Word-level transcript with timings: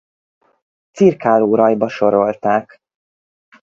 Cirkálórajba 0.91 1.87
sorolták. 1.89 2.81